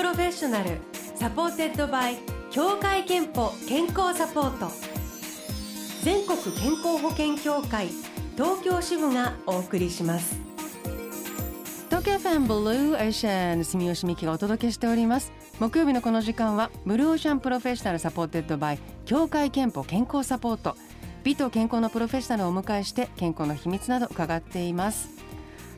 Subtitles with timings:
[0.00, 0.78] Professional
[1.14, 2.16] supported by
[2.50, 4.72] 協会けんぽ健康サポート。
[6.02, 7.88] 全国健康保険協会
[8.34, 10.40] 東京支部がお送りします。
[11.90, 15.32] TOKYO FM Blue Ocean 住吉美紀がお届けしております。
[15.58, 20.76] 木曜日のこの時間は Blue Ocean Professional supported by 協会けんぽ健康サポート。
[21.24, 25.10] 美と健康のプロフェッショナルをお迎えして健康の秘密など伺っています。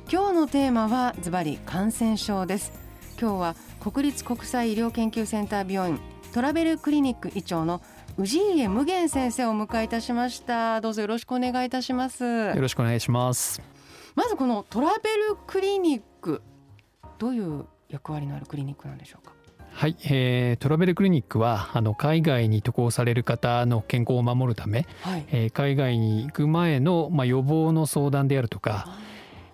[0.09, 2.82] 今日のテーマはズバリ感染症です。
[3.23, 6.01] 今日は国立国際医療研究センター病院
[6.33, 7.81] トラベルクリニック医長の
[8.19, 10.81] 氏家無限先生をお迎えいたしました。
[10.81, 12.25] どうぞよろしくお願いいたします。
[12.25, 13.63] よろしくお願いします。
[14.17, 16.43] まずこのトラベルクリニック
[17.21, 19.35] どういう役割のあるクリニックなんでしょうか？
[19.71, 28.89] はい、えー、トラベルクリニックはあの海外に渡航される方の健康を守るため、はい、えー、海外に行く前の、まあ、予防の相談であるとか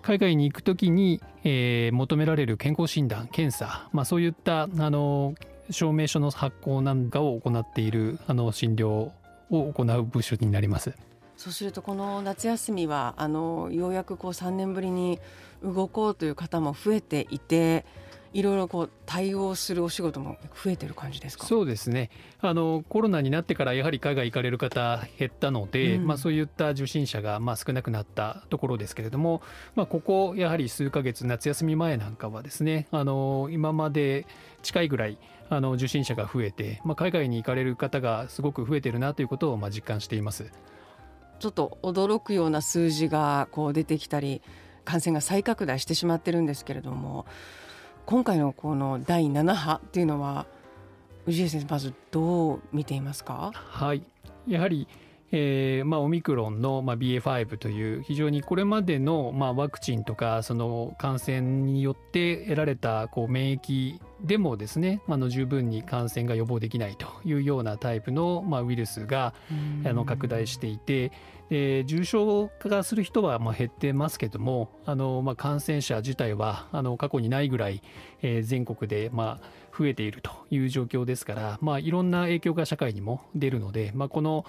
[0.09, 5.35] 海外に行くときに、えー、求められる健康診断検査、まあ、そういったあの
[5.69, 9.13] 証明書の発行なんかを行っているあの診療を
[9.51, 10.95] 行う部署になります。
[11.37, 15.19] そうするとこの夏休みはあのようやくこう3年ぶりに
[15.63, 17.85] 動こうという方も増えていて
[18.33, 21.47] いろいろこう対応するお仕事も増えてる感じですか？
[21.47, 22.11] そうですね。
[22.41, 29.43] あのコロナになってからやはり海外行かれる方減ったので、うん、まあ、そういった受診者がまあ少なくなったところですけれども、
[29.75, 34.27] まあ、ここやはり数か月夏休み前なんかはですねあの今まで
[34.63, 35.19] 近いぐらい
[35.49, 40.51] あの受診者が増えて、まあ、海外に行かれる方がすごく増えてるなということをまあ実感しています。
[41.39, 44.43] ちょっと驚くような数字がこう出てきたり
[44.85, 47.27] 感染が再拡大してしまってるんですけれども
[48.09, 50.47] 今回のこの第7波っていうのは
[51.27, 53.53] 氏家先生まずどう見ていますか？
[53.53, 54.03] はい。
[54.47, 54.89] やはり
[55.31, 69.33] えーまあ、オミクロンの、まあ、BA.5 という非常にこれまでの、まあ、ワクチンとかその感染によって得られたこう免疫でもですね、あの十分に感染が予防できないというようなタイプの、まあ、ウイルスが
[69.85, 71.13] あの拡大していて
[71.51, 77.83] で重症化する人はまあ減ってますけどもあの、まあ、感染者自体はあの過去にないぐらい、
[78.23, 84.45] えー、全国でまあ増えているという状況ですから、まあ、いろんな影響が社会にも出るので、まあ、この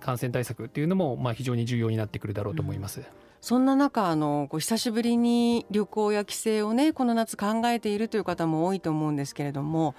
[0.00, 3.00] 感染対策っていうのもまあ非常に重要になってくるだろうと思います。
[3.00, 9.94] うんそんな中あのこう久しぶりに旅行や帰省をねこの夏考えているという方も多いと思うんですけれども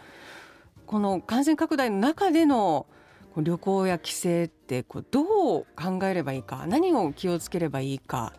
[0.86, 2.86] この感染拡大の中での
[3.38, 5.22] 旅行や帰省ってこうど
[5.60, 8.34] う考えればいいか何を気をつければいいか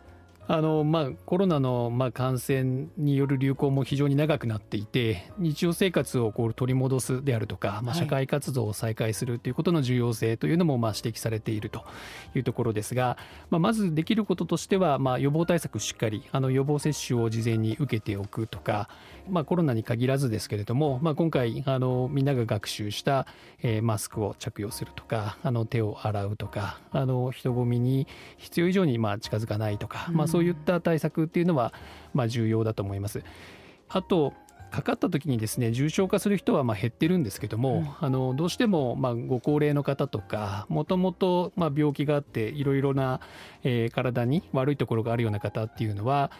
[0.47, 11.85] あのまあ、コロナのまあ感染による流行も非常に長くなっていて日常生活をこう取り戻すであるとか、まあ、社会活動を再開するということの重要性というのもまあ指摘されていると
[12.35, 13.17] いうところですが、
[13.49, 18.89] まあ、まずできることとしては、まあ、予防対策しっかりあの予防接種を事前に受けておくとか、
[19.29, 23.25] まあ、コロナに限らずですけれども、まあ、今回あのみんなが学習した、
[23.61, 28.07] えー、マスクを着用するとかあの手を洗うとかあの人混みに
[28.37, 31.73] 必要以上にまあ近づかないとか、まあ、そういった対策っていうのは
[32.13, 33.23] まあ重要だと思います。
[33.89, 34.33] あと
[34.71, 43.19] かかった時にですね重症化する人はまあ減ってるんですけども、うん、あのどうしてもまあご高齢の方とかもともとまあ病気があっていろいろな、
[43.63, 46.31] えー、体に悪いところがあるような方っていうのは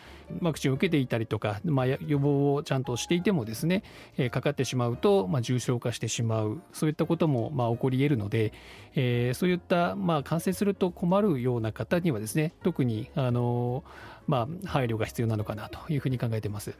[0.41, 3.83] ワクチンを受けていたりとか、まあ、予防をちゃんとしていてもですね、
[4.17, 6.61] えー、かかってしまうと、まあ、重症化してしまう。
[6.71, 8.53] そういったこともまあ起こり得るので、
[8.95, 13.83] えー、そういったまあ感染すると困るような方にはですね特にあの
[14.27, 16.73] まあ、配慮が必要なのかなというふうに考えてます。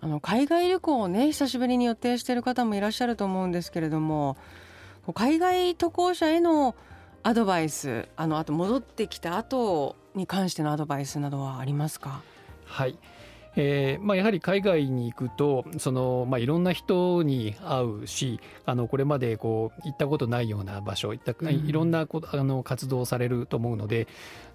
[0.00, 4.36] あの海外旅行をね久しぶりに予定している方もいらっしゃると思うんですけれども
[5.14, 6.74] 海外渡航者への
[7.22, 12.20] アドバイスあのあと戻ってきた後に関してのアドバイスなどはありますか？
[12.66, 12.98] はい
[13.56, 24.08] えーまあ、やはり海外に行くとその、まあ、いろんな人に会うしあのこれまでこう行ったことないような場所いったいろんなこあの活動をされると思うので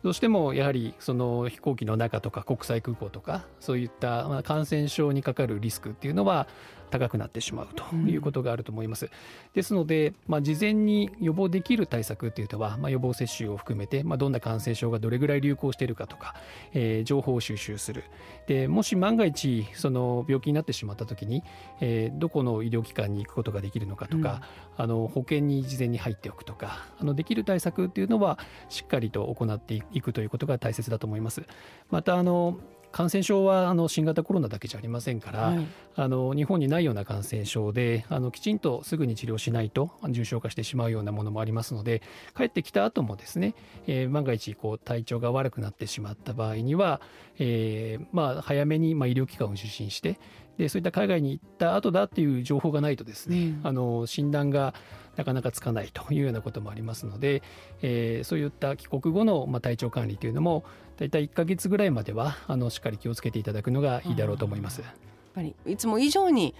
[0.04, 6.48] どうしてもやはりその飛行機の中とか国際空港とかそういった、まあ、感染症にかかるリスクっていうのは
[6.90, 9.06] 高くなってしまうということがあると思います。
[9.06, 9.12] うん、
[9.54, 16.36] ですので、まあ、事前に予防できる対策っていうのは、まあ、予防接種を含めて、まあ、どんな感染症がどれぐらい流行しているかとか、
[16.74, 18.04] えー、情報を収集する
[18.48, 21.44] でもし万が一その病気になってしまった時に、
[21.82, 24.42] えー、どこの医療機関に行くことができるのかとか、
[24.78, 28.40] うん、あの保険に事前に入っておくとかあのできる対策っていうのは
[28.70, 31.44] しっかりと行っていくということが大切だと思います。
[31.90, 32.60] またあの
[32.92, 42.02] 感染症はあの新型コロナだけじゃありませんから、はい、あの日本にないような感染症であのきちんとすぐに治療しないと重症化してしまうようなものもありますので
[42.36, 43.54] 帰ってきた後もですね、
[43.88, 47.00] えー、万が一こう体調が悪くなってしまった場合には、
[47.38, 50.20] えー、まあ早めにまあ医療機関を受診して
[50.60, 54.74] でそういった海外に行った後だっていう情報がないとですね、うんあの診断が
[55.16, 57.42] なかなかつかないというようなこともありますので、
[57.82, 60.64] えーそういった帰国後の、まあ、体調管理というのも
[60.98, 64.82] 大体1ヶ月ぐらいまではあのしっかり気をつけていただくのがいいだろうと思います。
[64.82, 64.92] やっ
[65.34, 66.54] ぱりいつも以上に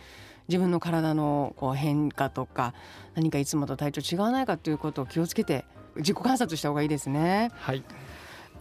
[0.48, 2.74] 自分の体のこう変化とか
[3.16, 5.66] 何かいつもと体調違わないかということを気をつけて
[5.98, 7.52] 自己観察した方がいいですね。
[7.56, 7.84] はい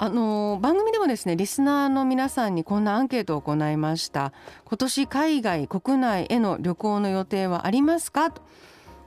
[0.01, 4.33] あの番組でもですねリスナーの皆さんにこんなアンケートを行いました。
[4.65, 8.31] 今年海外国内への旅行の予定はありますか？
[8.31, 8.43] と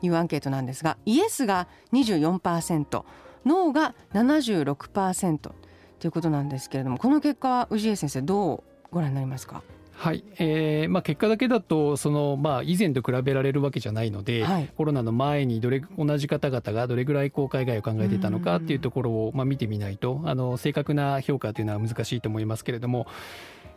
[0.01, 3.03] いうアンケートなんですがイエスが24%
[3.45, 5.53] ノーが76%と
[6.03, 9.61] いうことなんですけれどもこの結果は氏家先生どうご覧になりますか？
[9.93, 10.23] はい。
[10.39, 14.69] えーまあ、結果だけだとその、まあ、以前と比べられるわけじゃないので、はい。
[14.75, 23.07] コロナの前にどれ同じ方々がどれぐらいこう海外を考えていたのかっていうところを、まあ、見てみないとあの正確な評価というのは難しいと思いますけれども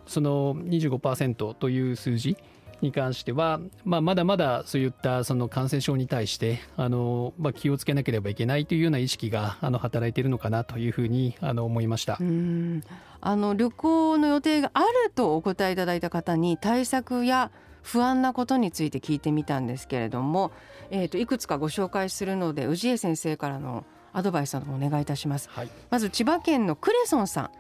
[0.07, 2.37] その25%という数字
[2.85, 12.23] に関しては、まあ、まだまだそういったその感染症に対してあの、まあ、気をつけなければいけないというような意識があの働いているのかなというふうにあの思いましたう。
[12.23, 12.83] ん
[13.21, 17.51] あの旅行の予定があるとお答えいただいた方に対策や
[17.83, 20.53] 不安なことについて聞いてみたんですけれども、
[20.91, 25.49] えー、といくつかご紹介するので氏家先生からのアドバイスなどもお願いいたします。
[25.51, 27.51] はいまず千葉県のクレソンさん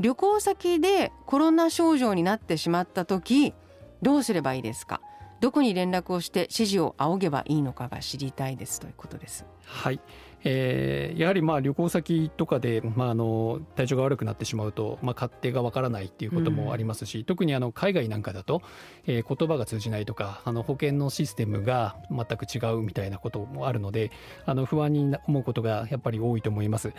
[0.00, 3.52] 旅行先でコロナ症状になってしまった時
[4.02, 5.00] どうすればいいですか？
[5.40, 9.46] どこに連絡をして指示を仰げばいいのかが知りたいですということです。
[9.64, 10.00] はい
[10.44, 18.62] えーやはりまあ旅行先とかで、まあ、あの体調が悪くなってしまうと、まあ、勝手がわからないっていうこともありますし、特にあの海外なんかだと、
[19.06, 24.10] えー言葉が通じないとかあの保険のシステムが全く違うみたいなこともあるので
[24.46, 26.92] あの不安に思うことがやっぱり多いと思います。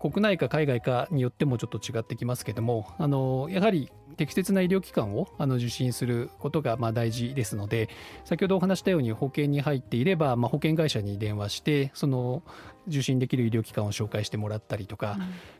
[0.00, 7.88] 国内か海外かによってもちょっと違ってきますけどもあのやはり適切な医療機関をあの受診することがまあ大事ですので
[8.24, 12.42] 先ほどお話したように保険に入っていれば、まあ、保険会社に電話してその
[12.88, 15.16] 受診できる医療機関を紹介してもらったりとか、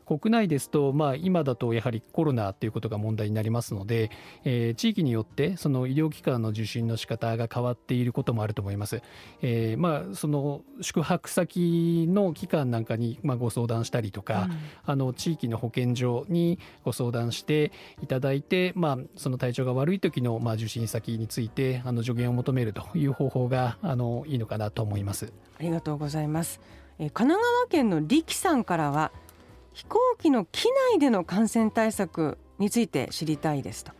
[0.06, 4.10] 国内ですと、まあ、今だとやはりコロナということが問題になりますので、
[4.44, 9.02] えー地域によってその医療機関の受診の仕方が変わっていることもあると思います。
[9.40, 14.48] えーまあ、その宿泊先の機関なんかにまあご相談したりとか、
[14.84, 17.72] あの地域の保健所にご相談して
[18.02, 25.32] いただいて、まあ、その体調が悪い時のまあ受診先についてあの助言を求めるという方法があのいいのかなと思います。
[25.58, 26.60] ありがとうございます。
[26.98, 29.10] えー神奈川県の力さんからは
[29.74, 33.92] 飛行機の機内での感染対策について知りたいですと。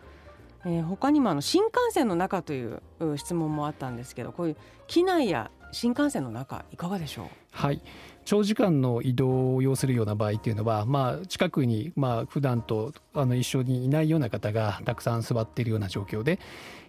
[0.65, 2.81] えー他にもあの新幹線の中という
[3.17, 4.56] 質問もあったんですけどこういう
[4.87, 7.26] 機内や新幹線の中いかがでしょう？
[7.50, 7.82] はい
[8.25, 16.38] 長時間の移動を要するような場合っていうのは、まあ、近くにまあ普段とあの一緒にいないような方がたくさん座っているような状況で、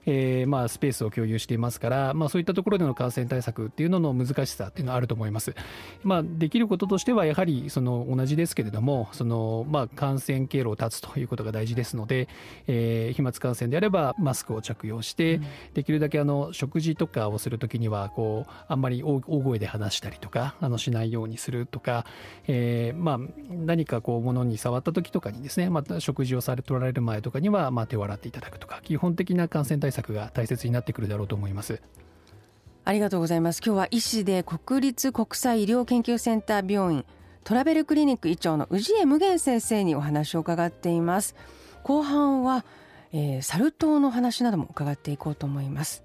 [0.05, 5.53] えーまあスペースを共有していますから、まあ、そういったところでの感染対策っていうのの難しさっていうのはあると思います。
[6.03, 12.27] まあ、できることとしてはやはりその同じですけれどもその、まあ、感染経路を断つということが大事ですので、
[12.67, 15.39] えー飛沫感染であればマスクを着用して、
[15.73, 22.05] できるだけあの食事とかをするときにはこうあんまり大大声で話したりとかあのしないようにするとか、
[22.47, 23.19] えーまあ、
[23.49, 31.81] 何かこう物に触った時とかにですねまた食事をされ取られる前とかには、まあ、手を洗っていただくとか基本的な感染対策が大切になってくるだろうと思います。
[32.83, 33.61] ありがとうございます。
[33.65, 37.05] 今日は医師で国立国際医療研究センター病院
[37.43, 41.35] トラベルクリニック医長の氏家無限先生にお話を伺っています。
[41.83, 42.65] 後半は、
[43.13, 46.03] えーサル痘の話なども伺っていこうと思います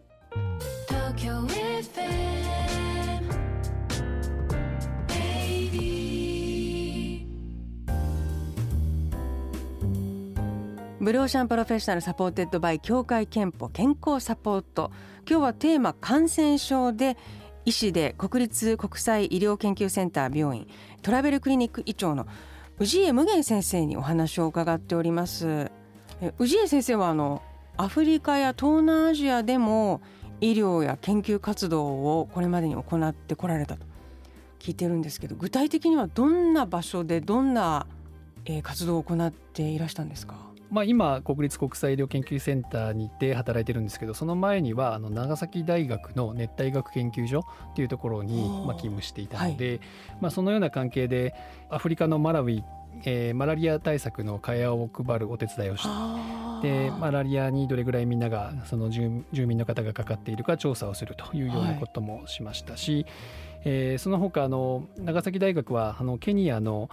[11.01, 14.93] Blue Ocean Professional supported by 協会けんぽ健康サポート。
[15.27, 17.17] 今日はテーマ感染症で
[17.65, 20.67] 医師で国立国際医療研究センター病院
[21.01, 22.27] トラベルクリニック医長の
[22.79, 25.71] 氏家無限先生にお話を伺っております。
[26.39, 27.41] 氏家先生はあの
[27.79, 30.03] アフリカや東南アジアでも
[30.43, 31.87] 医療や研究活動
[32.21, 33.87] をこれまでに行ってこられたと。
[34.59, 37.87] 聞いてるんですけど具体的にはどんな場所でどんな、
[38.63, 40.50] 活動を行っていらしたんですか？
[40.71, 49.81] まあ、今国立国際医療研究センターに行って働いてるんですけどその前にはあの長崎大学の熱帯医学研究所っていうところにはあまあ勤務していたので、
[50.21, 51.35] まあ、そのような関係で
[51.71, 52.65] アフリカのマラウイ、
[53.05, 55.89] えーマラリア対策の蚊帳を配るお手伝いをして
[56.61, 63.07] でマラリアにどれぐらいみんながその住住民の方がかかっているか調査をするというようなこともしましたし、
[63.65, 66.89] えーその他あの長崎大学はあのケニアの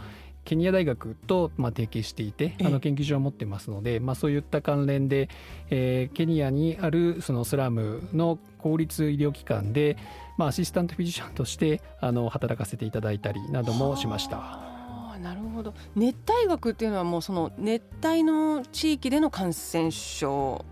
[0.48, 2.66] ケニア大学とまあ提携していてええ。
[2.68, 5.30] あの研究所を持ってますので、まあ、そういった関連で、
[5.70, 9.98] えーケニアにあるそのスラムの公立医療機関で、
[10.38, 14.38] まあ、アシスタントフィジシャンとしてあの働かせていただいたりなどもしました。
[14.38, 15.74] はあなるほど。
[15.96, 20.64] 熱帯学っていうのはもうその熱帯の地域での感染症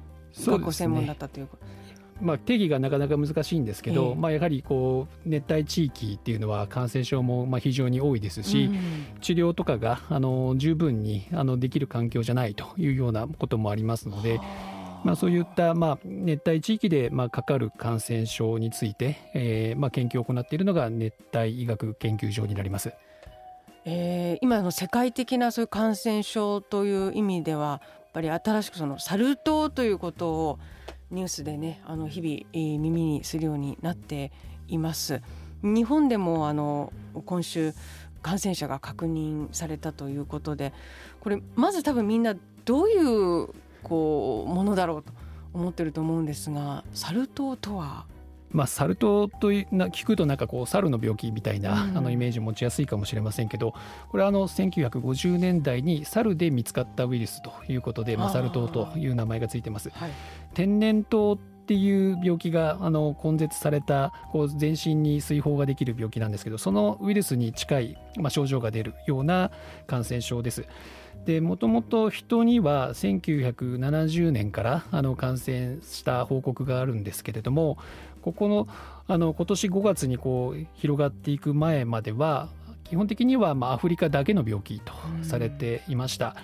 [0.46, 1.66] がご専門だったということ
[2.22, 4.16] まあ、定義がなかなか難しいんですけど、ええ。
[4.16, 9.20] まあ、やはりこう熱帯地域っていうのは感染症もまあ非常に多いですし、うん。
[9.22, 14.40] 治療とかがあの十分にあのできる環境じゃないというようなこともありますので、
[15.04, 22.94] まあ、そういったまあ熱帯地域でまあかかる感染症について、えーまあ研究を行っているのが熱帯医学研究所になります。
[23.84, 30.60] えー今の世界的なそういう感染症という意味ではやっぱり新しくそのサル痘ということを
[31.16, 34.32] ニュースでねあの日々耳にするようになって
[34.68, 35.22] います。
[35.64, 36.94] 日本でもあの
[37.26, 37.74] 今週
[38.22, 40.74] 感染者が確認されたということで
[41.22, 43.50] これまず多分みんなどういう
[43.82, 45.12] こうものだろうと
[45.54, 48.06] 思ってると思うんですがサル痘とは
[48.56, 53.74] まあ、サル痘と聞くとなんかこう猿の病気みたいな、うんあのイメージを持ちやすいかもしれませんけど
[54.10, 59.90] これはあの1950年代に猿で見つかったウイルスということで、まあ、サル痘という名前がついてます。
[59.90, 60.12] はい
[60.54, 69.52] 天然痘っていう病気があの根絶されたこう全身に水疱ができる病気なんですけどそのウイルスに近い、まあ、症状が出るような
[69.88, 70.66] 感染症です。
[71.26, 77.80] でもともと人には1970年からあの感染した報告があるんですけれども
[78.26, 78.68] ここの
[79.08, 82.50] あの今年5月にこう広がっていく前までは
[82.84, 86.36] 基本的にはまあアフリカだけの病気とされていました。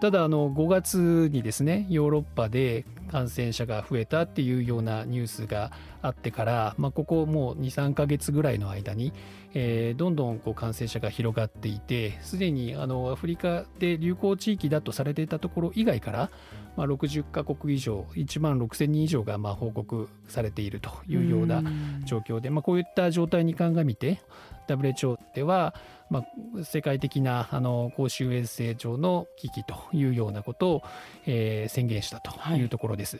[0.00, 9.12] ただあの5月にですねヨーロッパで感染者が増えたっていうようなニュースがあってから、まあ、ここもう23ヶ月ぐらいの間に、
[9.54, 16.30] えーどんどんこう感染者が広がっていてすでにあのアフリカで流行地域だとされていたところ以外から、
[16.76, 21.62] まあ、60カ国以上1万6000人以上がまあ報告されているというような
[22.04, 24.20] 状況で、まあ、こういった状態に鑑みて
[24.68, 25.74] WHO では、
[26.10, 30.82] まあ、世界的なあの公衆衛生上の危機というようなことを、
[31.26, 33.18] えー宣言したというところです。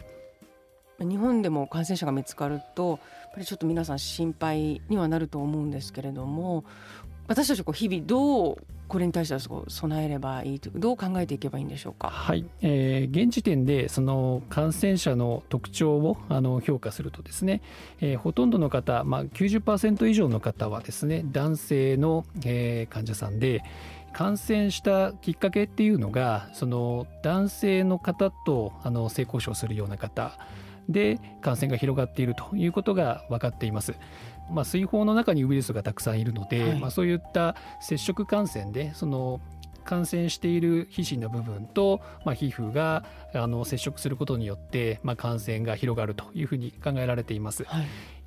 [0.98, 2.98] 日本でも感染者が見つかるとやっ
[3.34, 6.64] ぱりちょっと皆さん心配にはなると思うんですけれども
[7.28, 8.56] 私たちこう日々どう
[8.88, 12.08] これに対しては備えればいいとどう考えていけばいいんでしょうか？
[12.08, 17.62] はい、えー現時点でその感染者の特徴をあの評価するとですね、
[18.00, 23.64] えーほとんどの方、まあ、90%以上の方はですね男性の、えー患者さんで
[24.12, 30.38] 感染したきっかけっていうのがその男性の方とあの性交渉するような方
[30.88, 33.94] で感染が広がっているということが分かっています。
[34.50, 39.40] まあ、水疱の中にウイルスがたくさんいるので、はいまあ、そういった接触感染でその
[39.84, 47.64] 感染している皮脂の部分と、まあ、皮膚があの接触することによって、まあ、感染が広がるというふうに考えられています。
[47.64, 47.86] はい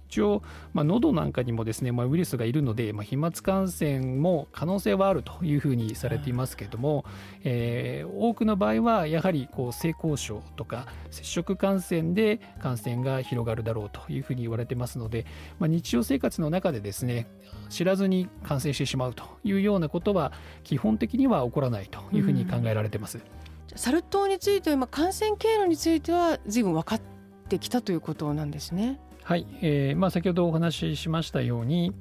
[0.10, 0.42] 一応、
[0.74, 7.06] まあ、喉なんかにもですね、まあ、ウイルスがいるので、まあ、飛沫感染も可能性はあるというふうにされていますけれども、
[7.44, 15.26] えー多くの場合はやはりこう性交渉とか接触感染で感染が広がるだろうというふうに言われてますので、
[15.60, 17.28] まあ、日常生活の中でですね
[17.70, 20.32] 知らずに感染してしまうというようなことは
[20.64, 23.20] 基本的には起こらないというふうに考えられてます。
[23.68, 27.02] じゃサル痘については今感染経路については随分分かっ
[27.48, 29.00] てきたということなんですね。
[29.30, 31.94] はい、えーまあ、先ほどお話ししましたように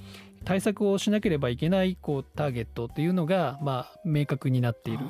[0.47, 5.05] 対策をしなければいけないこうターゲットというのが、まあ、明確になっている。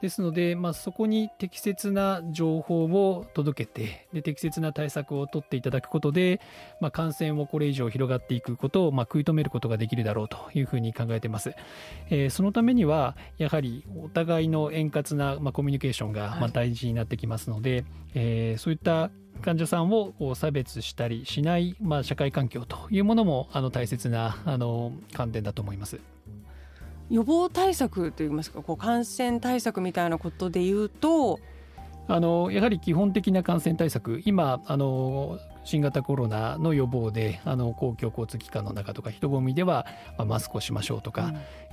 [0.00, 6.40] ですので、まあ、そこに適切な情報を届けてで適切な対策を取っていただくことで、
[6.80, 11.54] まあ、感染をこれ以上広がっていくことを、まあ、食い止めることができるだろうというふうに考えています、
[12.08, 25.98] えーそのためにはやはりお互いの円滑な、まあ、コミュニケーションが、まあ、はい大事になってきますので、えーそういった患者さんを差別したりしない、まあ、社会環境というものもあの大切なあの観点だと思います。
[27.10, 31.40] 予防対策といいますかこう感染対策みたいなことで言うと
[32.08, 39.86] あのやはり基本的な感染対策今あの新型コロナの予防であの公共交通機関の中とか人混みでは、
[40.18, 41.32] まあ、マスクをしましょうとか、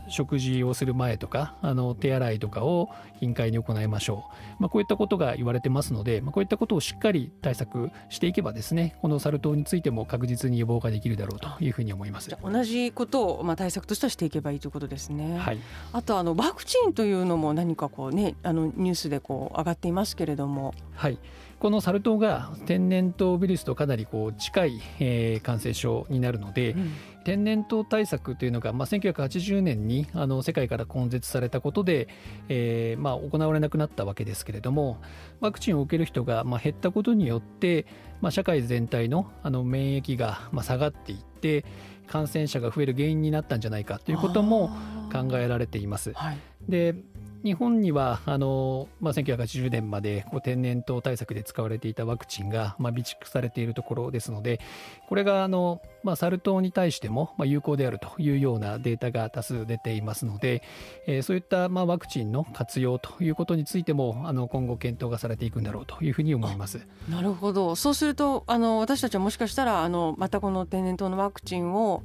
[0.10, 2.90] 食事をする前とかあの手洗いとかを
[3.20, 4.26] 頻回に行いましょ
[4.60, 12.30] う、まあ、こういったことが言われてますので、まあ、こういったことをしっかり対策していけばですねこのサル痘についても確実に予防ができるだろうというふうに思います。
[12.42, 15.38] 同じことをまあ対策としてはしていけばいいということですね。
[15.38, 15.60] はい。
[15.94, 21.20] あとあのワクチンというのも何かこうねあのニュースでこう上がっていますけれども、はい
[21.60, 26.94] このサル痘が天然痘ウイルスとかなりこう近い、えー感染症になるので、うん。
[27.28, 32.08] 天然痘対策というのが、まあ、1980年にあの世界から根絶されたことで、
[32.48, 35.02] えーまあ、行われなくなったわけですけれども
[35.42, 37.86] ワクチンを受ける人が、まあ、減ったことによって、
[38.22, 41.66] まあ、社会全体のあの免疫が、まあ、下がっていって
[42.08, 44.70] 感染者が増える原因になったんじゃないかということも
[45.12, 46.14] 考えられています。
[46.14, 46.38] はい。
[46.70, 46.96] で
[47.44, 54.60] 日本にはあの、まあ、1980年までこう天然痘対策で使われていたワクチンが、まあ、備蓄されているところですので
[55.08, 60.64] これがあの、まあ、サル痘に対しても、まあ、有効であるというようなデータが多数出ていますので、
[61.06, 66.88] えーそういった、まあ、ワクチンの活用ということについてもあの今後検討がされていくんだろうというふうに思います。
[67.10, 72.04] なるほどそうするとあの私たちはもしかしたらあのまたこの天然痘のワクチンを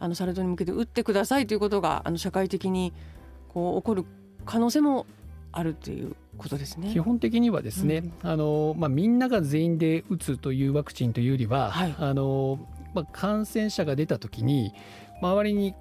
[0.00, 2.92] あのサル痘に向けて打ってくださいということがあの社会的に
[3.48, 4.06] こう起こる
[4.44, 5.06] 可能性も
[5.52, 6.92] あるということですね。
[6.92, 6.98] 基。
[6.98, 11.94] 本的にはですね、あのまあ、みんなが全員で打つというワクチンというよりは、はい。
[11.98, 12.58] あの
[12.94, 14.74] まあ、感染者が出た時に
[15.20, 15.74] 周りに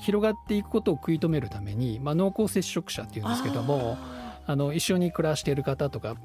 [0.00, 3.96] 広がっていくことを食い止めるために、まあ、濃厚接触者っていうんですけども
[4.48, 6.16] ああの一緒に暮らしている方とか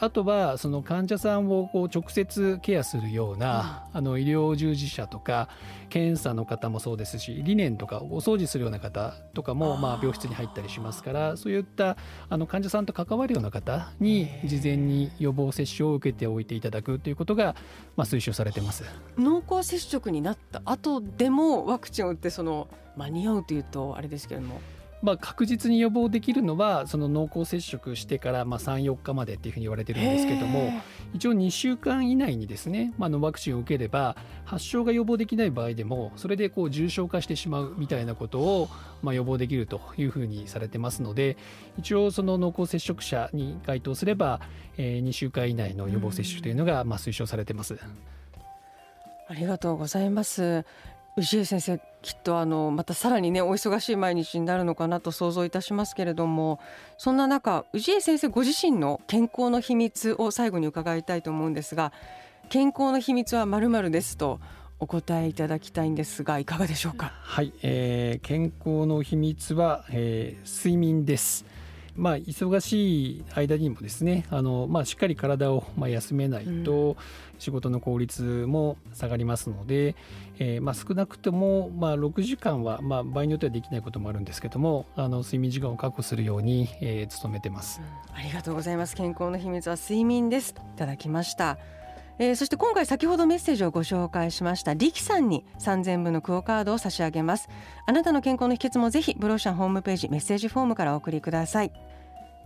[0.00, 5.48] あとはその患者さんをこう直接ケアするような、あの医療従事者とか
[5.88, 11.96] 検査の方もそうですし理念とかお掃除するような方とかもまあ病室に入ったりしますからそういった
[12.28, 17.56] あの患者さんと関わるような方に事前に予防接種を受けておいていただくということが
[17.96, 18.84] まあ推奨されてます。
[18.84, 24.60] ー濃厚接触になった後でもワクチンを打ってその間に合うというとあれですけれども
[25.06, 30.72] まあ、確実に予防できるのはその濃厚接触してからまあ34日までっていうふうに言われてるんですけども
[31.14, 38.68] 一応2週間以内にですね、まあ、あのワクチンを受ければ発症が予防できない場合でもそれでこう重症化してしまうみたいなことを
[39.00, 41.36] まあ予防できるというふうにされてますので
[41.78, 44.40] 一応その濃厚接触者に該当すれば、
[44.76, 47.78] え2週間以内の予防接種というのがまあ推奨されてます。
[49.28, 50.64] ありがとうございます。
[51.18, 56.60] 氏家先生きっとあのまたさらにねお忙しい毎日になるのかなと想像いたしますけれども
[56.98, 61.92] そんな中氏家先生ご自身の健康の秘密を最後に伺いたいと思うんですが
[62.48, 64.38] 健康の秘密はまるまるですと
[64.78, 67.12] お答えいただきたいんですがいかがでしょうか？
[67.22, 71.44] はい、えー健康の秘密は、えー睡眠です。
[71.96, 76.96] まあ、忙しい間にもですねあの、まあ、しっかり体を、まあ、休めないと
[77.38, 79.94] 仕事の効率も下がりますので、
[80.38, 87.80] えーまあ、少なくとも、まあ、6時間は、まあ、場合によってはできないこともあるんですけどもあの睡眠時間を確保するように、えー努めてます。
[88.14, 88.94] ありがとうございます。
[88.94, 91.58] 健康の秘密は睡眠ですいただきました、
[92.18, 97.48] えーそして今回先ほどメッセージをご紹介しました力さんに3000分のクオカードを差し上げます。
[97.86, 101.72] あなたの健康の秘訣もぜひブローシャンホームページメッセージフォームからお送りください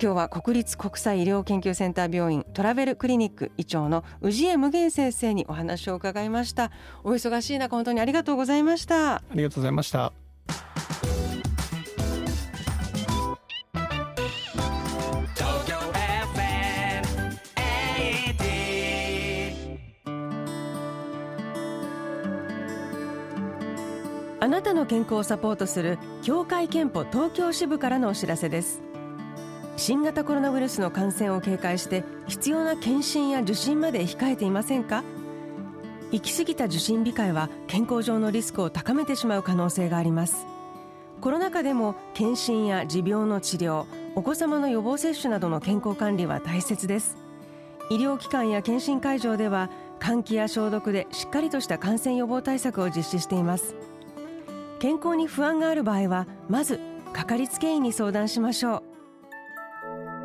[0.03, 6.71] 今日は国立国際医療研究センター病院トラベルクリニック医長の氏家無限先生にお話を伺いました。
[7.05, 9.17] お忙しい中本当にありがとうございました。
[9.17, 10.15] ありがとうございました。
[15.35, 15.77] Tokyo
[16.33, 17.37] FM
[18.17, 19.79] 80
[24.41, 28.81] あなたの健康をサポートする協会憲法東京支部からのお知らせです
[29.81, 35.03] 新型コロナウイルスの感染を警戒して必要な検診や受診まで控えていませんか？
[36.13, 40.45] 行き過ぎた受診控えは健康上のリスクを高めてしまう可能性があります。
[41.23, 47.17] コロナ禍でも検診や持病の治療お子様の予防接種などの健康管理は大切です。
[47.89, 53.75] 医療機関や検診会場では換気や消毒でしっかりとした感染予防対策を実施しています。
[54.79, 56.81] 健康に不安がある場合はまず
[57.15, 58.90] かかりつけ医に相談しましょう。